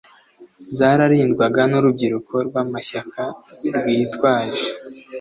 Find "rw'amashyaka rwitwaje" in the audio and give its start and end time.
2.47-4.65